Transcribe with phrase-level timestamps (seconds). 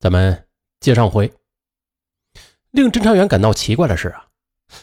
[0.00, 0.46] 咱们
[0.80, 1.30] 接上回。
[2.70, 4.24] 令侦查员感到奇怪的是啊，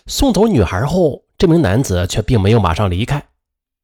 [0.05, 3.27] 送走女孩后，这名男子却并没有马上离开，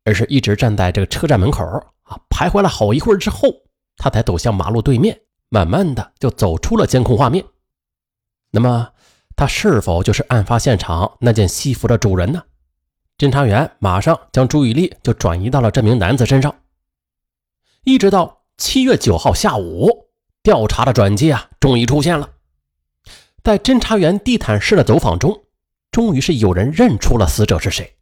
[0.05, 1.65] 而是一直站在这个车站门口
[2.03, 3.49] 啊，徘徊了好一会儿之后，
[3.97, 7.43] 他才走向马路对面，慢慢的就走出了监控画面。
[8.51, 8.91] 那么，
[9.35, 12.43] 他是否就是案发现场那件西服的主人呢？
[13.17, 16.53] 侦查员马上将注意力就转移到了这名男子身上，
[17.85, 20.02] 一直到七月九号下午，
[20.43, 22.29] 调查的转机啊，终于出现了。
[23.41, 25.43] 在侦查员地毯式的走访中，
[25.89, 27.95] 终于是有人认出了死者是谁。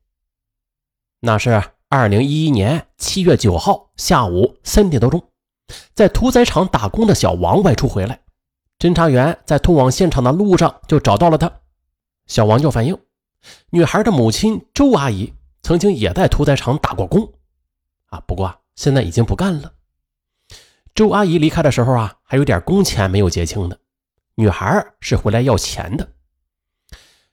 [1.19, 5.23] 那是二零一一年七月九号下午三点多钟，
[5.93, 8.19] 在屠宰场打工的小王外出回来，
[8.79, 11.51] 侦查员在通往现场的路上就找到了他。
[12.25, 12.97] 小王就反映。
[13.69, 17.33] 女孩的母亲周阿姨曾经也在屠宰场打过工，
[18.07, 19.71] 啊，不过现在已经不干了。
[20.93, 23.77] 周阿姨离开的时候啊，还有点工钱没有结清呢。
[24.35, 26.09] 女孩是回来要钱的。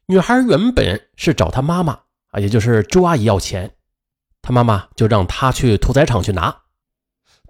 [0.07, 3.75] 女孩原本是找她妈妈啊，也就是周阿姨要钱，
[4.43, 6.63] 她妈妈就让她去屠宰场去拿。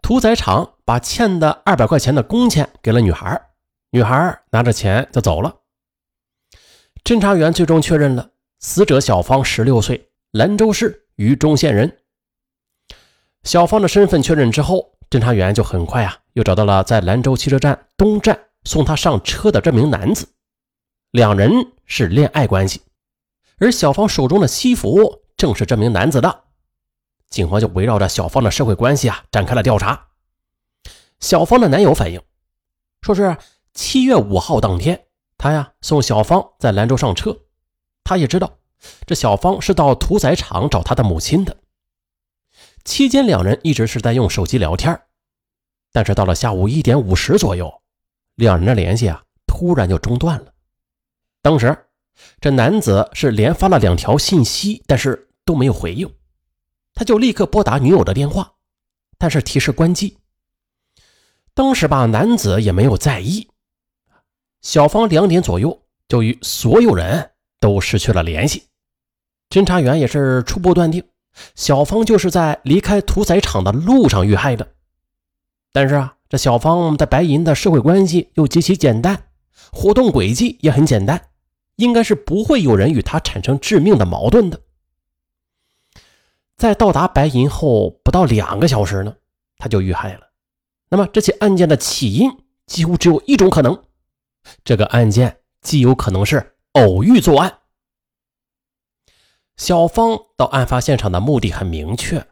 [0.02, 3.40] 屠宰场把欠的二百块钱的工钱给了女孩，
[3.90, 5.56] 女孩拿着钱就走了。
[7.04, 8.30] 侦查员最终确认了。
[8.60, 11.98] 死者小芳，十六岁，兰州市榆中县人。
[13.44, 20.28] 小芳的身份确认之后，侦查员就很快啊，又找到了在兰州汽车站东站送她上车的这名男子，
[21.10, 21.50] 两人
[21.86, 22.82] 是恋爱关系，
[23.58, 26.44] 而小芳手中的西服正是这名男子的。
[27.30, 30.08] 警方就围绕着小芳的社会关系啊，展开了调查。
[31.20, 32.22] 小芳的男友反映，
[33.02, 33.36] 说是
[33.74, 37.36] 七月五号当天，他呀送小芳在兰州上车。
[38.04, 38.58] 他也知道，
[39.06, 41.56] 这小芳是到屠宰场找他的母亲的。
[42.84, 45.00] 期间，两人一直是在用手机聊天，
[45.92, 47.72] 但是到了下午一点五十左右，
[48.34, 50.52] 两人的联系啊突然就中断了。
[51.42, 51.76] 当时，
[52.40, 56.12] 这男子是连发了两条信息，但是都没有回应，
[56.94, 58.52] 他就立刻拨打女友的电话，
[59.18, 60.18] 但是提示关机。
[61.54, 63.48] 当时吧，男子也没有在意。
[64.62, 67.30] 小芳两点左右就与所有人。
[67.60, 68.68] 都失去了联系，
[69.50, 71.02] 侦查员也是初步断定，
[71.54, 74.74] 小芳就是在离开屠宰场的路上遇害的。
[75.72, 79.24] 但是啊，这小芳在白银的社会关系又极其简单，
[79.72, 81.28] 活动轨迹也很简单，
[81.76, 84.60] 应该是不会有人与她产生致命的矛盾的。
[86.56, 89.14] 在到达白银后不到两个小时呢，
[89.58, 90.28] 她就遇害了。
[90.88, 92.30] 那么这起案件的起因
[92.66, 93.82] 几乎只有一种可能，
[94.64, 96.54] 这个案件极有可能是。
[96.72, 97.52] 偶遇作案，
[99.58, 102.24] 小芳到案发现场的目的很明确，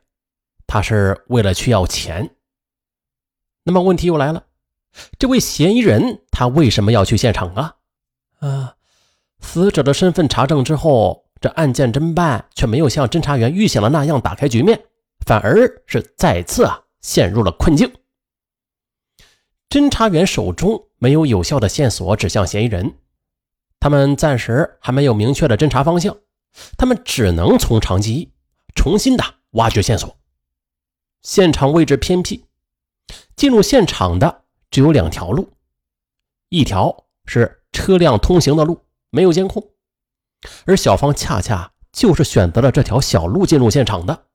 [0.67, 2.31] 她是为了去要钱。
[3.65, 4.45] 那么问题又来了，
[5.19, 7.75] 这位嫌疑人他为什么要去现场啊？
[8.39, 8.77] 啊，
[9.41, 14.81] 死者的身份查证之后，这案件侦办却没有像侦查员预想的那样打开局面，
[15.27, 17.93] 反而是再次啊陷入了困境。
[19.69, 22.95] 侦查员手中没有有效的线索指向嫌疑人。
[23.81, 26.17] 他们暂时还没有明确的侦查方向，
[26.77, 28.33] 他们只能从长计议，
[28.75, 30.17] 重新的挖掘线索。
[31.23, 32.45] 现场位置偏僻，
[33.35, 35.51] 进入现场的只有两条路，
[36.49, 39.71] 一条是车辆通行的路，没有监控，
[40.65, 44.27] 而小芳恰恰就是选择了这条小路进入现场的。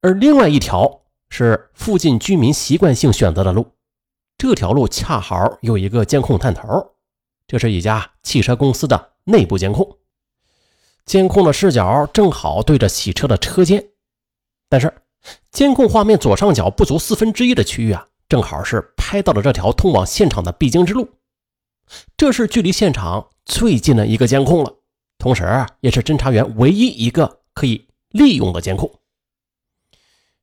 [0.00, 3.72] 而另外一条是附近居民习惯性选择的路，
[4.36, 6.94] 这条路恰好有一个监控探头。
[7.46, 9.97] 这是一家汽车公司的内部监控，
[11.08, 13.82] 监控的视角正好对着洗车的车间，
[14.68, 14.92] 但是
[15.50, 21.08] 监控画面左上角不足四分之一的区域啊，正好是拍到了这条通往现场的必经之路。
[22.18, 24.70] 这是距离现场最近的一个监控了，
[25.16, 25.42] 同时
[25.80, 28.90] 也是侦查员唯一一个可以利用的监控。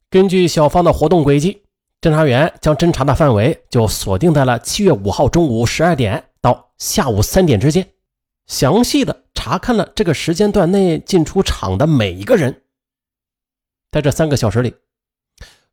[0.09, 1.61] 根据小芳的活动轨迹，
[2.01, 6.23] 侦查员将侦查的范围就锁定在了七月五号中午十二点。
[6.41, 7.87] 到下午三点之间，
[8.47, 12.63] 详细的查看了这个时间段内进出场的每一个人。
[13.91, 14.75] 在这三个小时里，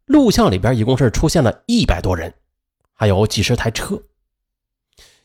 [0.06, 2.32] 录像里边一共是出现了一百多人，
[2.92, 4.02] 还有几十台车。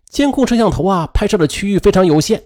[0.05, 2.44] 监控摄像头啊，拍摄的区域非常有限，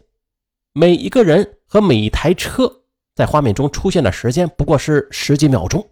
[0.74, 2.82] 每一个人和每一台车
[3.16, 5.90] 在画面中出现的时间不过是十几秒钟。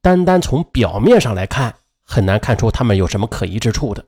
[0.00, 1.74] 单单从表面上来看，
[2.04, 4.06] 很难看出他们有什么可疑之处的。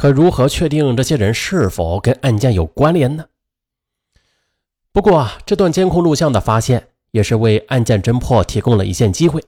[0.00, 3.26] 可如何确定这些人是否跟案件有关联呢？
[4.92, 9.44] 不过，这段监控录像的发现也是为案件侦破提供了一线机会。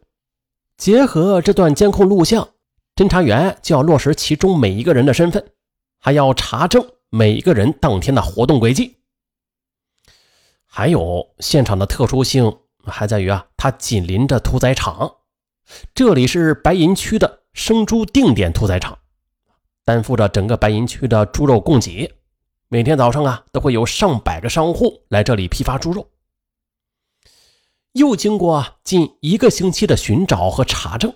[0.76, 2.50] 结合这段监控录像，
[2.94, 5.42] 侦查员就要落实其中每一个人的身份，
[5.98, 8.98] 还要查证每一个人当天的活动轨迹。
[10.66, 15.14] 还有现场的特殊性还在于啊，它紧邻着屠宰场，
[15.94, 18.98] 这里是白银区的生猪定点屠宰场，
[19.84, 22.12] 担负着整个白银区的猪肉供给。
[22.68, 26.08] 每天早上啊，都会有上百个商户来这里批发猪肉。
[27.92, 31.12] 又经过近一个星期的寻找和查证，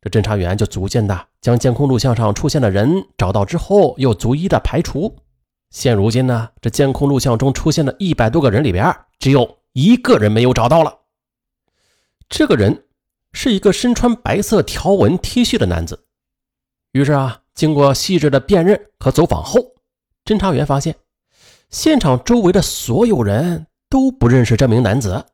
[0.00, 5.14] 这侦查员就逐渐的将监控录像上出现的人找到之后，又逐一的排除。
[5.70, 11.00] 现如今呢，这监控录像中出现的一百多个人里边，只有一个人没有找到了。
[12.30, 12.86] 这个人
[13.34, 16.06] 是一个身穿白色条纹 T 恤的男子。
[16.92, 19.74] 于是啊，经过细致的辨认和走访后，
[20.24, 20.94] 侦查员发现，
[21.70, 25.26] 现场周围的所有人都不认识这名男子。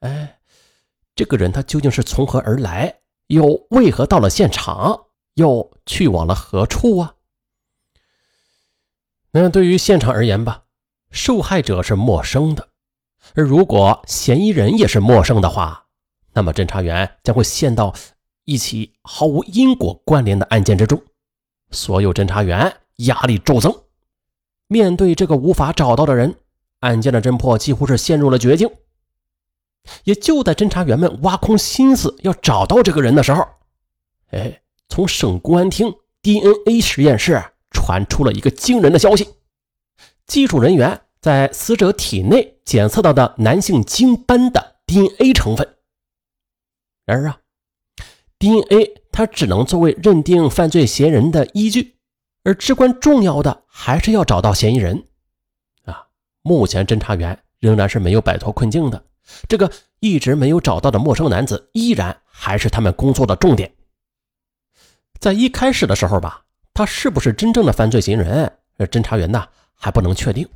[0.00, 0.38] 哎，
[1.14, 3.00] 这个人他究竟是从何而来？
[3.26, 4.98] 又为何到了现场？
[5.34, 7.14] 又去往了何处啊？
[9.32, 10.62] 那对于现场而言吧，
[11.10, 12.70] 受害者是陌生的，
[13.34, 15.88] 而如果嫌疑人也是陌生的话，
[16.32, 17.94] 那么侦查员将会陷到
[18.46, 21.02] 一起毫无因果关联的案件之中，
[21.70, 23.74] 所有侦查员压力骤增。
[24.66, 26.36] 面对这个无法找到的人，
[26.80, 28.70] 案件的侦破几乎是陷入了绝境。
[30.04, 33.46] 也就在侦查员们挖空心思要找到这个人的时候，
[34.30, 39.26] 哎，从省公安厅 DNA 实验室传出了一个惊人的消息：
[40.26, 45.76] 技术人员在死者体内检测到的男性精斑的 DNA 成分。
[47.06, 47.40] 然而啊
[48.38, 51.96] ，DNA 它只能作为认定犯罪嫌疑人的依据，
[52.44, 55.08] 而至关重要的还是要找到嫌疑人。
[55.86, 56.06] 啊，
[56.42, 59.04] 目前侦查员仍然是没有摆脱困境的。
[59.48, 59.68] 这个
[59.98, 63.68] 一直没有找到的陌生男子，依然还是他们工作的重点。
[65.18, 69.44] 在一开始的时候吧，他是不是真正的犯罪嫌疑人，侦查员呢
[69.74, 70.48] 还不能确定。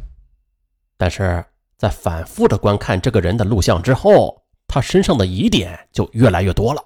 [0.96, 1.44] 但是
[1.76, 6.84] 在反复的观看这个人的录像之后，他身上的疑点就越来越多了。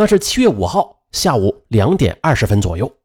[0.00, 2.96] 那是七月五号下午两点二十分左右，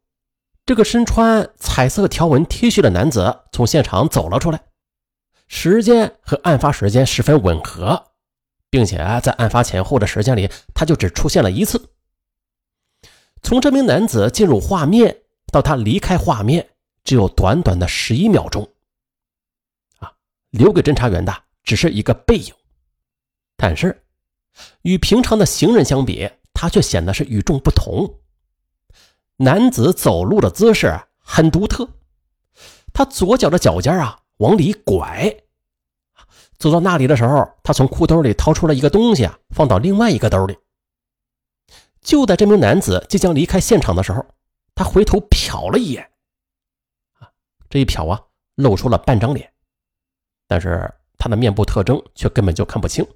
[0.64, 4.62] 这个身穿彩色条纹 T 恤的男子从现场走了出来。
[5.48, 8.12] 时间和案发时间十分吻合，
[8.70, 11.90] 并且在案发前后的时间里，他就只出现了一次。
[13.42, 16.70] 从这名男子进入画面到他离开画面，
[17.02, 18.62] 只有短短的十一秒钟。
[19.98, 20.12] 啊，
[20.50, 22.54] 留给侦查员的只是一个背影，
[23.56, 24.04] 但是
[24.82, 28.20] 与平常的行人相比，他却显得是与众不同。
[29.36, 31.86] 男子走路的姿势很独特，
[32.94, 34.20] 他左脚的脚尖啊。
[34.38, 35.32] 往里拐，
[36.58, 40.58] 走到那里的时候，他从裤兜里掏出了一个东西啊，放到另外一个兜里。
[42.00, 44.26] 就在这名男子即将离开现场的时候，
[44.74, 46.10] 他回头瞟了一眼，
[47.70, 48.20] 这一瞟啊，
[48.56, 49.52] 露出了半张脸，
[50.48, 53.06] 但是他的面部特征却根本就看不清。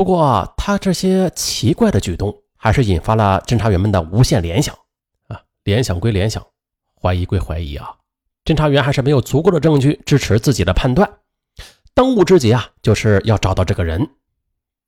[0.00, 4.74] 不过，他这些奇怪的举动还是引发了侦查员们的无限联想
[5.28, 6.42] 啊，联想归联想，
[6.98, 7.96] 怀疑归怀疑啊。
[8.42, 11.18] 侦查员还是没有足够的证据支持自己的判断，
[11.92, 14.08] 当务之急啊，就是要找到这个人。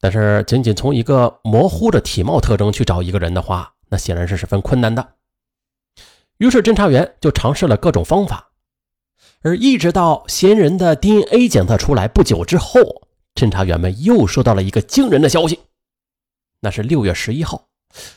[0.00, 5.16] 但是，仅仅从一个模糊的体貌特征去找一个人的话，那显然是十分困难的。
[6.38, 8.52] 于是，侦查员就尝试了各种方法，
[9.42, 12.80] 而一直到嫌疑人的 DNA 检测出来不久之后，
[13.34, 15.60] 侦查员们又收到了一个惊人的消息，
[16.60, 17.68] 那是六月十一号，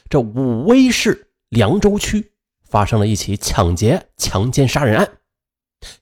[0.10, 5.18] 这武威市凉州区发生了一起抢劫、强奸、杀人案。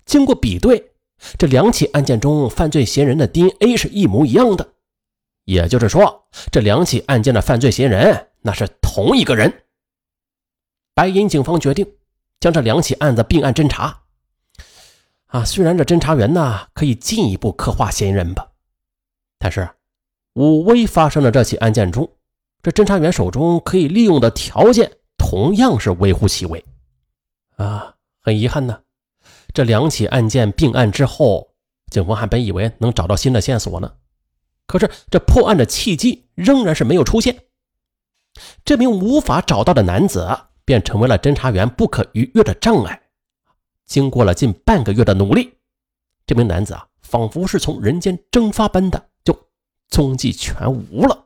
[0.05, 0.91] 经过比对，
[1.37, 4.73] 这两起案件中犯罪嫌疑人的 DNA 是一模一样的，
[5.45, 9.63] 也就是说，这两起案件的犯罪嫌疑人那是同一个人。
[10.93, 11.95] 白银警方决定
[12.39, 14.03] 将这两起案子并案侦查。
[15.27, 18.51] 啊，虽然这侦查员呢可以进一步刻画嫌疑人吧，
[19.43, 19.69] 但是
[20.35, 22.09] 武威发生的这起案件中，
[22.61, 26.63] 这侦查员手中可以利用的条件同样是微乎其微。
[27.57, 28.79] 啊，很遗憾呢。
[29.53, 31.49] 这两起案件并案之后，
[31.91, 33.91] 警方还本以为能找到新的线索呢，
[34.65, 37.37] 可是这破案的契机仍然是没有出现。
[38.63, 40.25] 这名无法找到的男子
[40.63, 43.01] 便成为了侦查员不可逾越的障碍。
[43.85, 45.53] 经过了近半个月的努力，
[46.25, 49.09] 这名男子啊，仿佛是从人间蒸发般的
[49.93, 51.25] 踪迹全无了。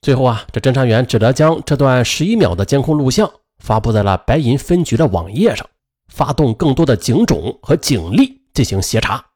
[0.00, 5.68] 最后啊，这侦查员只得将这段十一秒的监控录像发布在了白银分局的网页上。
[6.08, 9.26] 发动更多的警种和警力进行协查。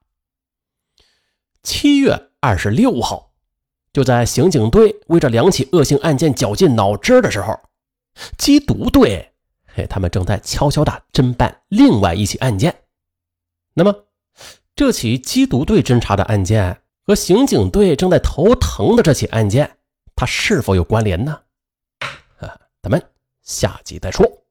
[1.63, 3.33] 七月二十六号，
[3.93, 7.61] 就在刑警队为这两起恶性案件绞尽脑汁的时候，
[8.39, 9.33] 缉毒队，
[9.67, 12.75] 嘿，他们正在悄悄地侦办另外一起案件。
[13.75, 14.07] 那么，
[14.75, 19.79] 这起缉毒队侦查的案件和刑警队正在头疼的这起案件，
[20.15, 21.41] 它是否有关联呢？
[22.83, 23.01] 咱们
[23.43, 24.42] 下集再说。